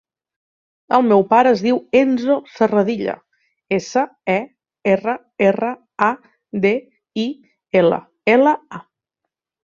El 0.97 1.03
meu 1.07 1.19
pare 1.31 1.49
es 1.55 1.59
diu 1.63 1.75
Enzo 1.97 2.37
Serradilla: 2.53 3.13
essa, 3.77 4.03
e, 4.35 4.37
erra, 4.93 5.13
erra, 5.49 5.69
a, 6.07 6.07
de, 6.63 6.71
i, 7.25 7.27
ela, 7.83 8.01
ela, 8.37 8.55
a. 8.79 8.81